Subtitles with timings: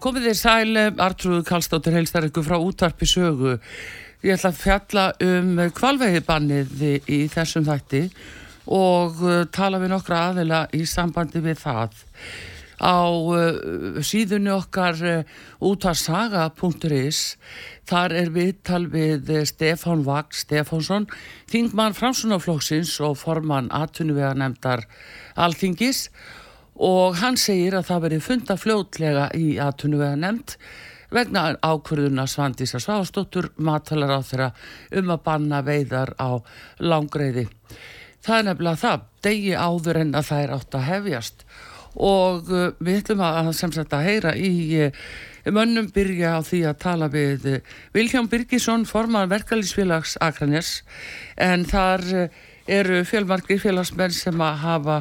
[0.00, 3.58] Komið þér sæl, Artrúðu Kallstóttir heilstar ykkur frá útvarpi sögu.
[4.24, 8.00] Ég ætla að fjalla um kvalveiðibannið í þessum þætti
[8.72, 12.00] og uh, tala við nokkra aðila í sambandi við það.
[12.80, 12.96] Á
[14.08, 14.96] síðunni okkar
[15.68, 17.20] útarsaga.is
[17.84, 21.10] þar er viðtal við Stefán Vagn Stefánsson,
[21.52, 24.88] þingmann Framsunaflóksins og formann atvinnuvega nefndar
[25.36, 26.39] Alþingis og
[27.20, 30.56] hann segir að það veri funda fljótlega í aðtunuvega nefnd
[31.10, 34.50] vegna ákvörðuna Svandísa Svástóttur matalar á þeirra
[35.00, 36.38] um að banna veiðar á
[36.78, 37.48] langreiði.
[38.24, 41.44] Það er nefnilega það, degi áður en að það er átt að hefjast
[41.90, 44.52] og uh, við ætlum að sem sagt að heyra í
[44.86, 45.00] uh,
[45.50, 50.84] mönnum byrja á því að tala við uh, Vilján Birgisson, forman verkalýsfélags Akranes
[51.34, 52.30] en þar
[52.70, 54.98] eru fjölmarkir félagsmenn sem að hafa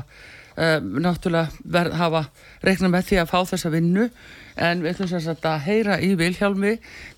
[0.60, 2.24] náttúrulega verð, hafa
[2.66, 4.10] reikna með því að fá þessa vinnu
[4.60, 6.74] en við ætlum sér að heyra í Vilhjálmi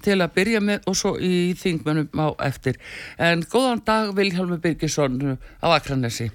[0.05, 2.77] til að byrja með og svo í þingmennum á eftir.
[3.17, 6.29] En góðan dag Vilhjálmi Birgisson á Akranesi.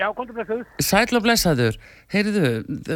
[0.00, 0.68] Já, komdu blessaður.
[0.80, 1.74] Sæl og blessaður.
[2.08, 2.52] Heyriðu,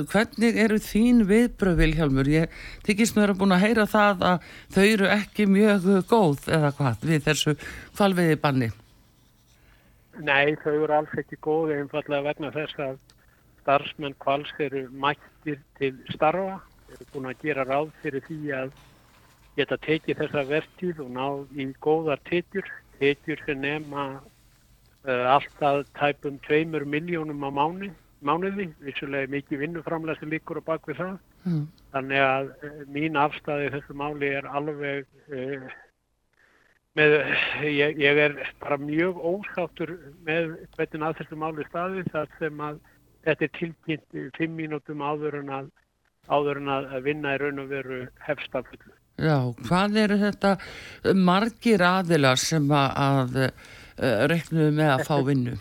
[0.09, 2.31] hvernig eru þín viðbröð Vilhjálmur?
[2.33, 2.55] Ég
[2.87, 7.05] tykkist mér að búin að heyra það að þau eru ekki mjög góð eða hvað
[7.11, 7.57] við þessu
[7.99, 8.71] kvalviði banni.
[10.23, 12.99] Nei, þau eru alls ekki góði einfallega vegna þess að
[13.65, 16.61] starfsmenn kvals eru mættir til starfa,
[16.93, 18.75] eru búin að gera ráð fyrir því að
[19.57, 21.27] geta tekið þessa vertíð og ná
[21.59, 22.69] í góðar tekjur,
[23.01, 27.91] tekjur sem nefna uh, alltaf tæpum tveimur miljónum á mánu,
[28.25, 31.17] mánuði, vissulega mikið vinnuframlega sem líkur á bakvið það.
[31.45, 31.65] Mm.
[31.95, 35.75] Þannig að uh, mín afstæði þessu máli er alveg uh,
[36.99, 37.15] með,
[37.67, 39.97] ég, ég er bara mjög ósáttur
[40.27, 42.83] með hvernig að þessu máli staði þar sem að
[43.25, 45.71] þetta er tilkynnt fimm mínútum áður en að,
[46.29, 48.95] áður en að vinna í raun og veru hefstafullu.
[49.15, 49.39] Já,
[49.69, 50.57] hvað eru þetta
[51.15, 55.55] margir aðilar sem að, að uh, reknuðu með að fá vinnu?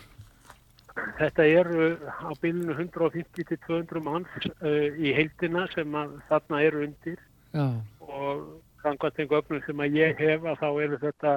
[1.20, 7.22] Þetta eru á bylunu 150-200 manns uh, í heildina sem að þarna eru undir
[7.54, 7.68] Já.
[8.10, 8.42] og
[8.84, 11.34] samkvæmt einhver öfnum sem að ég hefa þá eru þetta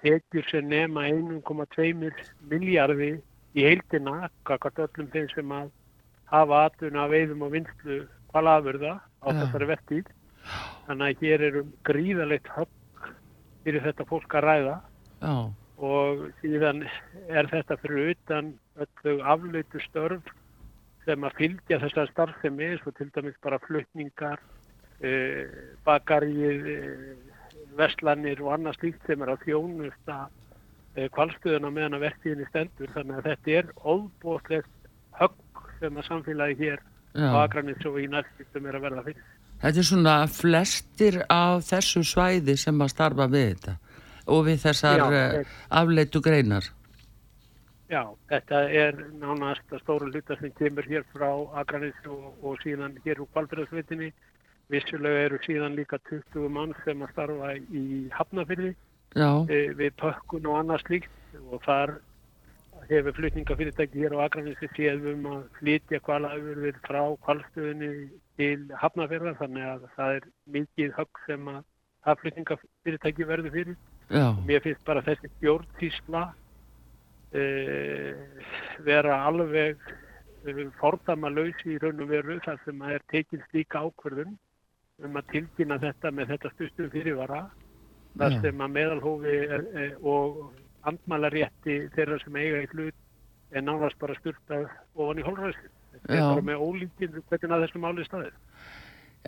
[0.00, 2.10] tekjur sem nema 1,2
[2.50, 3.10] miljardi
[3.54, 5.70] í heildina, kakart öllum þeim sem að
[6.30, 10.12] hafa atuna veiðum og vinslu hvalafurða á þessari vettíð.
[10.86, 13.08] Þannig að hér eru gríðalegt högg
[13.64, 14.76] fyrir þetta fólk að ræða
[15.20, 15.34] ja.
[15.90, 16.84] og síðan
[17.28, 20.30] er þetta fyrir utan öllu afleitu störf
[21.04, 24.40] sem að fylgja þessar starfsemi eins og til dæmis bara flutningar
[25.86, 27.32] bakarið, eh,
[27.78, 30.18] verslanir og annað slíkt sem er að þjónusta
[31.14, 34.88] kvalstöðuna meðan að verktíðinni stendur þannig að þetta er óbúslegt
[35.20, 36.82] högg sem að samfélagi hér
[37.14, 39.28] á Akranis og í næstum er að verða fyrir.
[39.60, 43.76] Þetta er svona flestir af þessu svæði sem að starfa við þetta
[44.30, 45.44] og við þessar Já,
[45.80, 46.66] afleitu greinar.
[47.90, 52.94] Já, þetta er nánast að stóru hluta sem kemur hér frá Akranis og, og síðan
[53.04, 54.12] hér úr kvalfjörðsvitinni
[54.70, 60.60] Vissulega eru síðan líka 20 mann sem að starfa í Hafnafyrði e, við pökkun og
[60.60, 61.96] annað slíkt og þar
[62.90, 67.90] hefur flutningafyrirtæki hér á Akranissi séðum að flytja kvalafurðir frá kvalstöðinni
[68.38, 71.64] til Hafnafyrða þannig að það er mikið högg sem að
[72.06, 73.80] það flutningafyrirtæki verður fyrir.
[74.10, 74.26] Já.
[74.46, 76.22] Mér finnst bara þessi bjórntísla
[77.34, 77.42] e,
[78.86, 79.82] vera alveg
[80.46, 84.38] e, fordama lausi í raun og veru þar sem að er tekinn slíka ákverðun
[85.04, 87.42] um að tilkynna þetta með þetta stustu fyrirvara
[88.18, 90.50] þar sem að meðalhófi er, er, og
[90.88, 94.62] andmælarétti þeirra sem eiga í hlut er nánast bara styrta
[94.94, 95.72] ofan í hólræðslu.
[96.00, 98.38] Þetta er bara með ólíkinn hvernig að þessu máli staðir.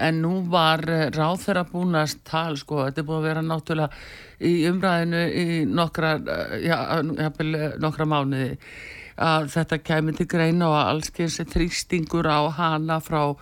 [0.02, 4.46] En nú var eh, ráð þeirra búinast tal sko, þetta er búin að vera náttúrulega
[4.48, 6.76] í umræðinu í nokkra, eh, já,
[7.82, 8.54] nokkra mánuði
[9.20, 13.34] að þetta kemur til greina og alls kynsi þrýstingur á hana frá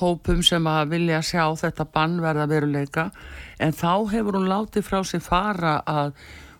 [0.00, 3.10] hópum sem að vilja sjá þetta bannverða veruleika
[3.58, 6.12] en þá hefur hún látið frá sig fara að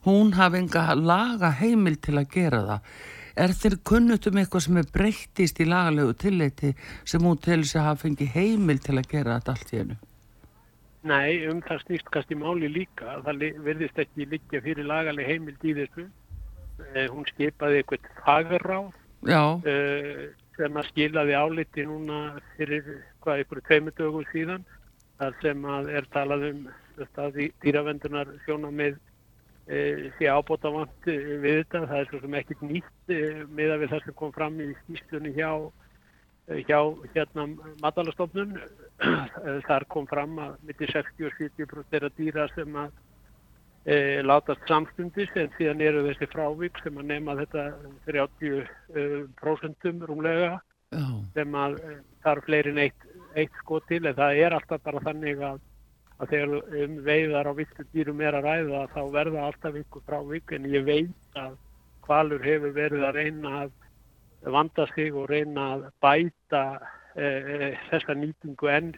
[0.07, 2.91] hún hafi enga laga heimil til að gera það
[3.37, 6.71] Er þér kunnut um eitthvað sem er breyttist í lagalegu tilleiti
[7.05, 9.97] sem hún til þess að hafa fengið heimil til að gera þetta allt í hennu?
[11.07, 13.19] Nei, um það snýst kannski máli líka.
[13.27, 16.07] Það verðist ekki líka fyrir lagaleg heimild í þessu.
[16.95, 18.89] Eh, hún skipaði eitthvað fagráð
[19.29, 20.25] uh,
[20.57, 22.21] sem að skilaði áliti núna
[22.57, 22.89] fyrir
[23.25, 24.65] hvað ykkur tveimur dögum síðan
[25.21, 26.63] þar sem að er talað um
[27.65, 28.97] dýravendunar sjónamið
[29.69, 31.87] e, sé ábóta vant við þetta.
[31.89, 34.69] Það er svo sem ekkit nýtt e, með að við það sem kom fram í
[34.83, 35.51] skýstunni hjá,
[36.69, 36.81] hjá
[37.15, 37.49] hérna
[37.85, 38.57] matalastofnun.
[39.69, 42.95] Þar kom fram að mitt í 60-70% þeirra dýra sem að
[43.87, 47.67] e, látast samstundis en síðan eru þessi frávík sem að nefna þetta
[48.09, 50.57] 30% e, rúmlega
[50.97, 51.15] oh.
[51.37, 51.95] sem að e,
[52.27, 55.63] þarf fleirin eitt, eitt sko til en það er alltaf bara þannig að,
[56.19, 60.57] að þegar um veiðar á vittu dýrum er að ræða þá verða alltaf ykkur frávík
[60.59, 61.59] en ég veit að
[62.07, 66.65] hvalur hefur verið að reyna að vanda sig og reyna að bæta
[67.15, 68.97] e, e, þessa nýtingu enn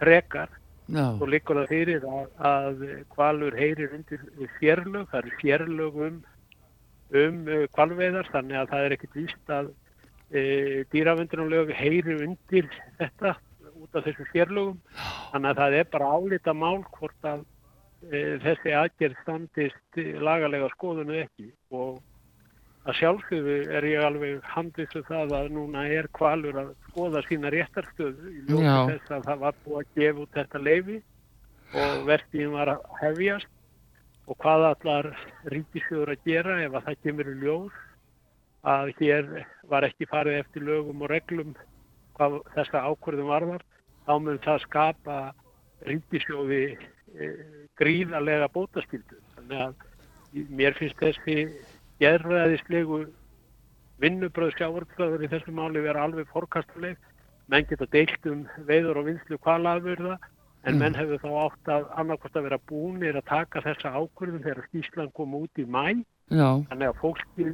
[0.00, 0.50] frekar
[0.86, 1.06] No.
[1.18, 2.84] Svo likur það fyrir að, að
[3.14, 4.22] kvalur heyrir undir
[4.60, 6.20] fjörlög, það eru fjörlög um,
[7.22, 7.40] um
[7.74, 9.72] kvalveðar þannig að það er ekkert víst að
[10.30, 10.42] e,
[10.94, 13.34] dýravendunarlög heyrir undir þetta
[13.74, 14.78] út af þessu fjörlögum.
[15.32, 17.42] Þannig að það er bara álita mál hvort að
[18.06, 21.98] e, þessi aðgerð standist lagalega skoðunu ekki og
[22.86, 28.30] að sjálfsögðu er ég alveg handlisum það að núna er kvalur að skoða sína réttarstöðu
[28.30, 30.98] í ljótu þess að það var búið að gefa út þetta leifi
[31.74, 33.52] og verðtíðin var að hefjast.
[34.26, 35.08] Og hvað allar
[35.54, 37.82] ríkisjóður að gera ef að það kemur í ljós
[38.66, 39.28] að hér
[39.70, 41.52] var ekki farið eftir lögum og reglum
[42.16, 43.66] hvað þessa ákvörðum varðar
[44.06, 45.18] þá mun það skapa
[45.86, 47.30] ríkisjóði e,
[47.78, 51.36] gríðarlega bótaskildu þannig að mér finnst þessi
[52.02, 53.04] gerðræðislegu
[54.02, 56.96] vinnubröð sjávarbröður í þessu máli vera alveg fórkastuleg.
[57.48, 60.16] Menn geta deilt um veiður og vinslu kvalafurða
[60.66, 60.80] en mm.
[60.82, 65.12] menn hefur þá átt að annarkost að vera búinir að taka þessa ákvörðum þegar skýslan
[65.16, 66.02] kom út í mæ.
[66.34, 66.48] Já.
[66.70, 67.52] Þannig að fólkið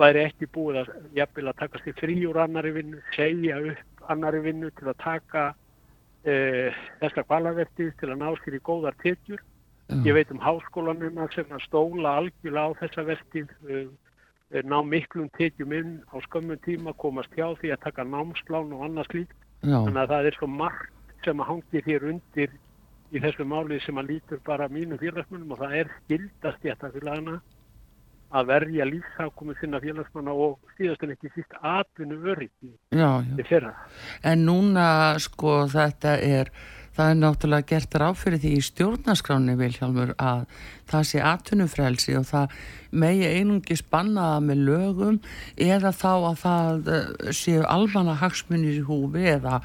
[0.00, 4.40] væri ekki búið að, jafnvel, að taka sér frí úr annari vinnu, segja upp annari
[4.46, 9.44] vinnu til að taka uh, þessa kvalafurðið til að ná sér í góðar tekjur.
[10.06, 15.72] Ég veit um háskólanum sem að stóla algjörlega á þessa verkið, uh, ná miklum tekjum
[15.76, 19.38] inn á skömmun tíma, komast hjá því að taka námslán og annað slíkt.
[19.62, 22.52] Þannig að það er svo margt sem að hangir hér undir
[23.10, 26.92] í þessu máli sem að lítur bara mínu félagsmunum og það er skildast í þetta
[26.94, 27.40] félagana
[28.30, 33.72] að verja lífsákomi sinna félagsmanna og síðast en ekki síst atvinnu öryggi til fyrra.
[34.22, 34.86] En núna
[35.22, 36.52] sko þetta er
[36.96, 40.42] það er náttúrulega gert ráð fyrir því í stjórnaskráni Vilhjálmur að
[40.90, 42.56] það sé atvinnufrelsi og það
[43.02, 45.20] megi einungi spannaða með lögum
[45.54, 49.60] eða þá að það eh, séu almanna hagsmunir í húfi eða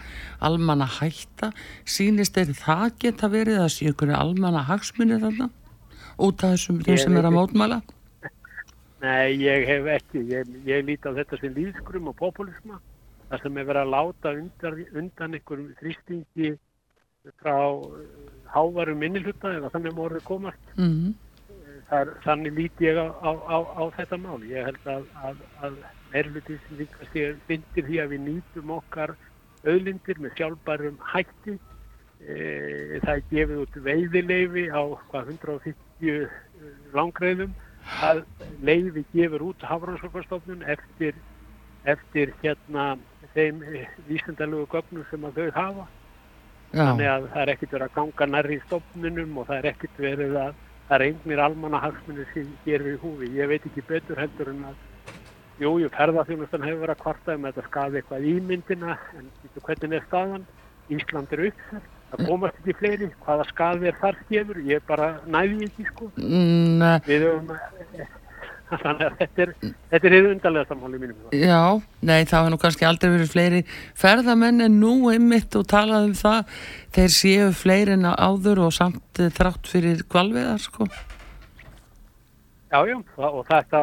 [0.46, 1.52] almanna hætta
[1.84, 5.50] sínist er það geta verið að séu ykkur almanna hagsmunir þarna
[6.22, 7.82] út af þessum þeim sem er að mótmæla?
[9.06, 10.22] Nei, ég hef ekki.
[10.32, 12.80] Ég, ég líti á þetta sem líðskrum og populisma
[13.30, 16.54] það sem er verið að láta undan, undan einhverjum þrýstingi
[17.42, 18.10] frá eh,
[18.56, 21.14] hávarum minnilhutta eða þannig morður komast mm -hmm.
[21.86, 24.42] Þar, þannig líti ég á, á, á þetta mál.
[24.50, 25.76] Ég held að, að, að
[26.18, 29.14] erlutis líka sér myndir því að við nýtum okkar
[29.66, 31.60] auðlindir með sjálfbærum hætti.
[32.26, 32.36] E,
[33.04, 36.34] það er gefið út veiðileifi á hvað 150 eh,
[36.98, 37.54] langreifum
[38.02, 38.24] að
[38.66, 41.14] leifi gefur út hafrannsókastofnun eftir,
[41.86, 42.96] eftir hérna
[43.36, 43.62] þeim
[44.08, 45.88] vísendalögu gögnum sem að þau hafa
[46.76, 46.84] Já.
[46.84, 50.02] Þannig að það er ekkert verið að ganga nærri í stofnunum og það er ekkert
[50.06, 50.58] verið að
[50.90, 53.30] það er einhver almanna hagsmunni sem gerir við húfi.
[53.40, 54.76] Ég veit ekki betur heldur en að
[55.64, 60.08] jújú, ferðarþjónustan hefur verið að kvarta um að þetta skafi eitthvað ímyndina en hvernig er
[60.10, 60.48] staðan?
[60.92, 61.86] Ísland er upp þar.
[62.12, 63.08] Það komast ekki fleiri.
[63.26, 64.60] Hvaða skafi er þar skefur?
[64.68, 66.12] Ég er bara næði ekki sko.
[66.20, 67.56] Mm, Við höfum
[68.84, 69.52] þannig að þetta er,
[69.92, 71.28] þetta er undarlega samfóli mínum.
[71.36, 71.62] Já,
[72.02, 73.62] nei það hefur nú kannski aldrei verið fleiri
[74.02, 76.58] ferðamenn en nú einmitt og talað um það.
[76.96, 80.90] Þeir séu fleiri en áður og samt þrátt fyrir kvalviðar sko.
[82.74, 82.98] Já, já,
[83.30, 83.82] og þetta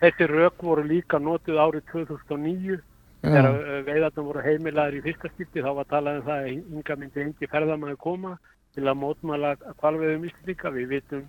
[0.00, 2.80] þessi rauk voru líka nótuð árið 2009
[3.24, 6.96] þegar uh, veiðarnar voru heimilaður í fyrsta skipti þá var talað um það að ynga
[7.00, 8.34] myndi engi ferðamenn koma
[8.74, 11.22] til að mótmala kvalviðum íslíka, við vitum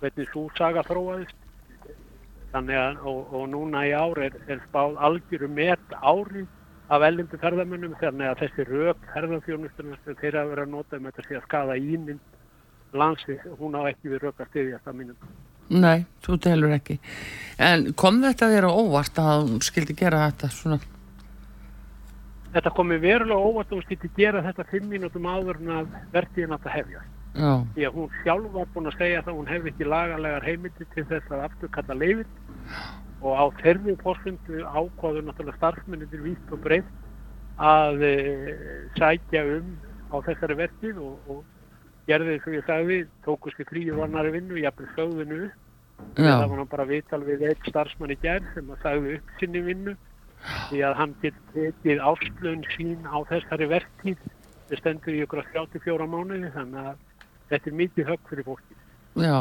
[0.00, 1.36] hvernig svo saga þróaðist
[2.52, 6.46] þannig að og, og núna í ár er, er spáð algjörum met ári
[6.88, 11.26] af ellindu ferðamönnum þannig að þessi rauk ferðarfjónustunum sem þeirra verið að nota um þetta
[11.26, 15.32] sé að skada ímynd landsins, hún á ekki við rauk að styðjast að mínum.
[15.68, 16.96] Nei, þú telur ekki.
[17.60, 20.78] En kom þetta þér á óvart að hún skildi gera þetta svona?
[22.54, 26.56] Þetta komi verulega óvart og hún skildi gera þetta fimm mínútum áður en að vertiðin
[26.56, 27.04] átt að hefja.
[27.38, 30.46] Já, Því að hún sjálf var búin að segja það að hún hefði ekki lagalegar
[30.48, 32.32] heimildi til þess að afturkalla leifin
[33.22, 36.90] og á þeirri fórfundu ákváður náttúrulega starfsmyndir vítt og breytt
[37.58, 38.14] að e,
[38.98, 39.70] sækja um
[40.14, 41.40] á þessari vertið og, og
[42.08, 45.56] gerði þess að ég sagði, tókust í fríu vannari vinnu, jafnveg sögðinu upp.
[46.16, 49.34] já, Það var nú bara viðtal við einn starfsmann í gær sem að sagði upp
[49.40, 49.94] sinni vinnu.
[50.70, 54.22] Því að hann getur tekið áslun sín á þessari vertíð.
[54.68, 56.96] Það stendur í ykkur að 34 mánuði þannig að
[57.50, 58.78] þetta er mikið högg fyrir fólki.
[59.16, 59.38] já.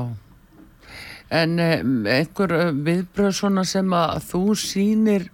[1.28, 5.28] En um, einhver uh, viðbröð svona sem að þú sýnir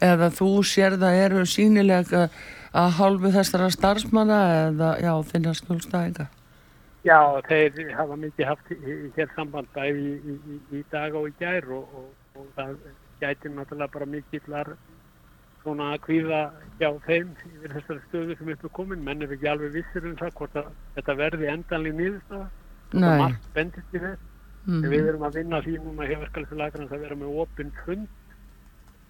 [0.00, 2.28] eða þú sér það eru sýnilega
[2.70, 6.28] að hálfu þessara starfsmanna eða já, þinna skjólstæðinga?
[7.04, 7.18] Já,
[7.48, 8.72] þeir hafa mikið haft
[9.16, 12.74] hér samband bæði í, í, í, í dag og í gær og, og, og það
[13.22, 14.72] gæti náttúrulega bara mikillar
[15.60, 16.40] svona kvíða
[16.80, 19.04] hjá þeim yfir þessari stöðu sem upp er komin.
[19.04, 22.12] Menn er ekki alveg vissir um það hvort að þetta verði endanlega.
[22.30, 23.18] Það Nei.
[23.20, 24.26] margt bendist í þess.
[24.66, 24.82] Mm.
[24.92, 28.08] Við erum að vinna því núna hjá verkefælislegarnas að vera með opinn fund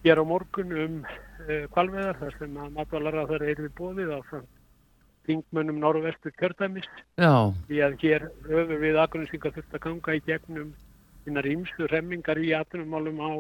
[0.05, 4.21] hér á morgun um uh, kvalveðar þar sem að matvalara þar er við bóðið á
[5.29, 6.89] þingmönnum norðvestu kjördæmis
[7.21, 10.71] Já, því að hér höfum við aðgrunnstingar þurft að ganga í gegnum
[11.27, 13.31] þínar ímsu remmingar í atvinnumálum á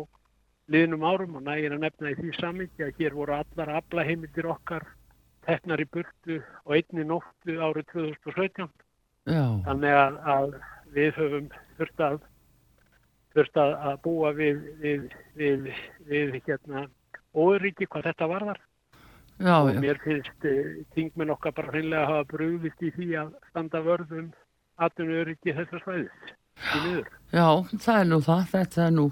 [0.70, 4.86] liðnum árum og nægir að nefna í því samingi að hér voru allar aflaheimildir okkar
[5.46, 8.68] teknar í burtu og einni nóttu árið 2017
[9.30, 10.54] já, þannig að, að
[10.94, 12.20] við höfum þurft að
[13.34, 15.06] þurft að, að búa við við,
[15.38, 15.70] við,
[16.10, 16.86] við hérna
[17.34, 18.60] óöryggi hvað þetta varðar.
[19.40, 23.08] Já, og já, mér finnst uh, þingmenn okkar bara hreinlega að hafa brugðist í því
[23.22, 24.26] að standa vörðum
[24.84, 27.06] atvinnuöryggi þessar svæðis í miður.
[27.32, 27.46] já,
[27.86, 29.06] það er nú það, þetta er nú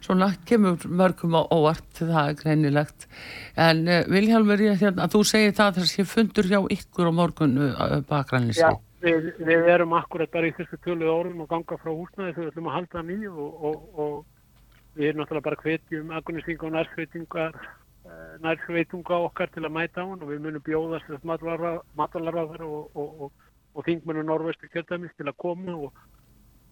[0.00, 3.08] svona kemur mörgum á óvart, það er greinilegt.
[3.56, 7.12] En uh, Vilhjálmur, ég hérna, þú segir það þess að ég fundur hjá ykkur á
[7.12, 8.60] morgun uh, bakrænis.
[8.60, 8.72] Já,
[9.04, 12.52] við, við erum akkurat bara í þessu töluð orðum og ganga frá húsnaði þegar við
[12.52, 14.14] ætlum að halda hann í og, og, og
[14.96, 20.08] við erum náttúrulega bara hvetjum agunistinga og nærsveitingar eh, nærsveitunga okkar til að mæta á
[20.08, 26.00] hann og við munum bjóðast matvalarraðar og, og, þingmennu norvestu kjöldæmis til að koma og,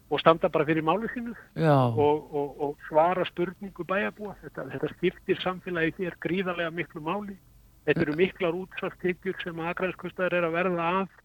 [0.09, 4.35] og standa bara fyrir málu sínu Já, og, og, og svara spurningu bæjarbúa.
[4.43, 7.37] Þetta, þetta skiptir samfélagi hér gríðarlega miklu máli.
[7.85, 11.21] Þetta eru miklar útsvarstekjur sem aðgræðskustæður er að verða af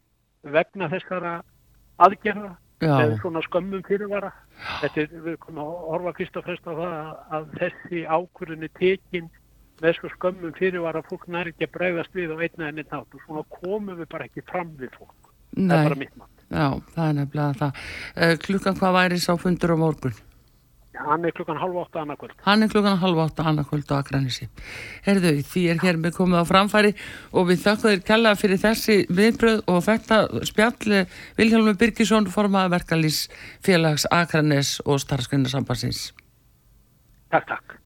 [0.54, 1.32] vegna þessara
[2.04, 2.52] aðgerða
[2.84, 4.32] eða svona skömmum fyrirvara.
[4.82, 6.94] Þetta er, við komum að horfa fyrst og fremst á það
[7.38, 9.30] að, þessi ákvörðunni tekin
[9.82, 13.24] með svo skömmum fyrirvara fólk næri ekki að bregðast við á einna enni nátt og
[13.24, 15.32] svona komum við bara ekki fram við fólk.
[15.54, 16.33] Það er bara nei, mitt mann.
[16.50, 17.82] Já, það er nefnilega það.
[18.14, 20.22] Uh, klukkan hvað væri sá fundur á morgun?
[20.94, 22.34] Hann er klukkan halv átta annarkvöld.
[22.44, 24.46] Hann er klukkan halv átta annarkvöld á Akranesi.
[25.02, 26.92] Herðu, því er hér með komið á framfæri
[27.34, 31.04] og við þakka þér kella fyrir þessi viðbröð og þetta spjall
[31.40, 33.24] Vilhelmur Birgisson formaða verkalýs
[33.66, 36.12] félags Akranes og starfskrindarsambansins.
[37.34, 37.80] Takk, takk.